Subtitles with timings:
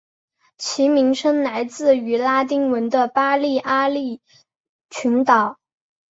[0.57, 4.19] 其名称来自于拉丁文的巴利阿里
[4.89, 5.59] 群岛。